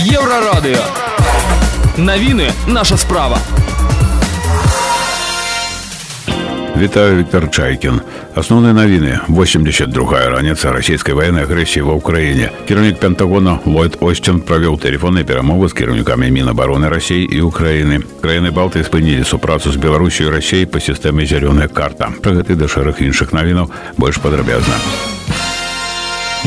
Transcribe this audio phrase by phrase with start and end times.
[0.00, 0.78] Еврорадио.
[1.98, 3.38] Новины наша справа.
[6.78, 8.00] Вітаю Віктор Чайкін.
[8.34, 9.20] Основні новини.
[9.28, 12.50] 82-я раніца расійскай военной агрэсіі ва ўкраіне.
[12.68, 18.00] Кіраўнік Пентагона Ллойд Остин правёў тэлефонныя перамовы з кіраўнікамі Мінабароны Расіі і Украіны.
[18.20, 22.12] Краіны Балты спынілі супрацу з Беларусію і Расіяй па сістэме зялёная карта.
[22.22, 25.09] Пра гэты да шэраг іншых навінаў больш падрабязна.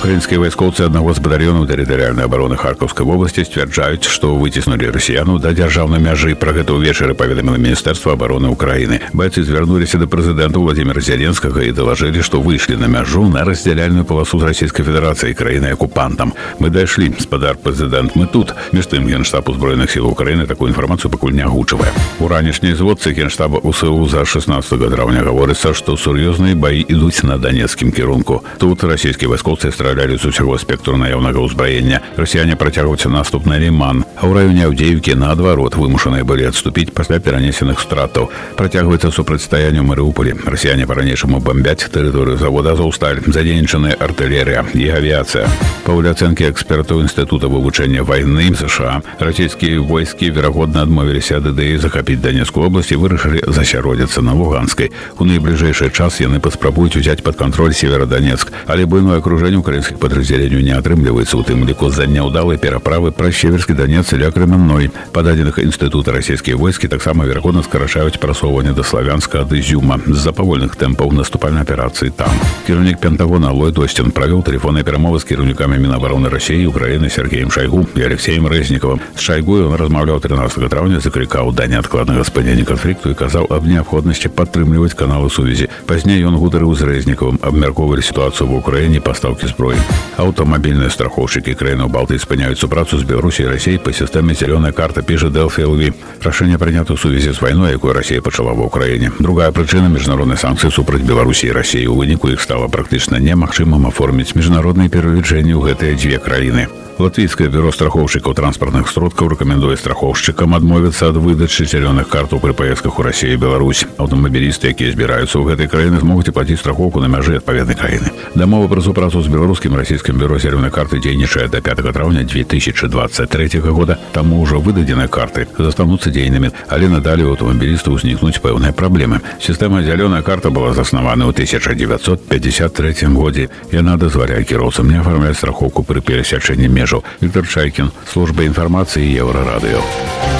[0.00, 5.98] Украінскія вайскоўцы аднаго з батальёнаў тэрытарыяльнай абароны харкаўскай вобласці сцвярджаюць, што выціснулі расіяну да дзяржаўнай
[6.04, 6.36] мяжы.
[6.36, 9.00] Пра гэта ўвечары паведаміла міністэрства абароны ўкраіны.
[9.16, 14.36] Байцы звярнуліся да прэзідэнта Владзімира Зяленскага і далажылі, што выйшлі на мяжу на раздзяляльную паласу
[14.36, 16.36] з расійскай федэрацыяй краінай акупантам.
[16.60, 18.52] Мы дайшлі, спадар прэзідэнт, мы тут.
[18.76, 21.88] Між тым генштаб узброеных сіл Украіны такую інфармацыю пакуль не агучвае.
[22.20, 27.96] У ранішняй зводцы генштаба УСУ за 16 траўня гаворыцца, што сур'ёзныя баі ідуць на данецкім
[27.96, 28.44] кірунку.
[28.58, 32.00] Тут расійскія вайскоўцы стралялі з усяго спектру наяўнага ўзбраення.
[32.16, 37.80] Расіяне працягваюць наступ на ліман, а ў раёне Аўдзеюкі наадварот вымушаныя былі адступіць пасля перанесеных
[37.80, 38.30] стратаў.
[38.56, 40.34] Працягваецца супрацьстаянне ў Марыуполі.
[40.46, 45.48] Расіяне па-ранейшаму бамбяць тэрыторыю завода Азоўсталь, задзейнічаная артылерыя і авіяцыя.
[45.90, 52.66] Паводле ацэнкі экспертаў інстытута вывучэння вайны США, расійскія войскі верагодна адмовіліся ад ідэі захапіць Данецкую
[52.66, 54.90] область і вырашылі засяродзіцца на луганскай.
[55.18, 60.74] У найбліжэйшы час яны паспрабуюць узяць пад кантроль северодонецк, але буйное акружэнне украінскіх падраздзяленняў не
[60.74, 66.10] атрымліваецца у тым ліку з-за няўдалай пераправы праз северскі данец ля крэменной па дадзеных інстытута
[66.12, 72.10] расійскія войскі таксама верагодна скарачаюць прасоўванне да славянска ад ізюма з-за павольных тэмпаў наступальнай аперацыі
[72.10, 72.34] там
[72.66, 78.00] кіраўнік пентагона ллойд осцін правёў тэлефонныя перамовы з кіраўнікамі мінабароны рассіі украіны сергеем шайгу і
[78.04, 83.48] алексеем рэзнікавым з шайгу ён размаўляў 13 траўня заклікаў да неадкладнага спынення канфлікту і казаў
[83.48, 89.46] аб неабходнасці падтрымліваць каналы сувязі пазней ён гутарыў з рэзнікавым абмяркоўвалі сітуацыю в украіне пастаўкі
[89.46, 89.80] зброі зброі.
[90.16, 95.28] Аўтамабільныя страхоўшчыкі краінаў Балты спыняюць супрацу з Беларусі і Расей па сістэме зялёная карта піша
[95.28, 95.92] Дэлфілві.
[96.24, 99.12] Рашэнне прынята ў сувязі з вайной, якую Расія пачала ва ўкраіне.
[99.20, 104.32] Другая прычына міжнароднай санкцыі супраць Беларусі і Расіі у выніку іх стала практычна немагчымым аформіць
[104.32, 106.67] міжнародныя пералічэнні ў гэтыя дзве краіны.
[106.96, 113.02] Латвійскае бюро страхоўшчыкаў транспартных сродкаў рэкамендуе страхоўшчыкам адмовіцца ад выдачы зялёных картаў пры паездках у
[113.04, 113.84] рассіі Беларусь.
[114.00, 118.08] Аўтамабілісты, якія збіраюцца ў гэтай краіны змогуць плаціць страхоўку на мяжы адпаведнай краіны.
[118.32, 124.00] Дамова пра супрацу з беларускім расійскім бюро зялёнай карты дзейнічае да 5 траўня 2023 года.
[124.16, 129.20] Таму ўжо выдадзеныя карты застануцца дзейнымі, але надалей у аўтамабіліста ўзнікнуць пэўныя праблемы.
[129.36, 133.52] Сістэма зялёная карта была заснавана ў 1953 годзе.
[133.68, 140.39] Яна дазваляе кіроўцам не афармляць страхоўку пры перасячэнні межаў Віктор Чайкін, служба інфармацыі еўрарадыё.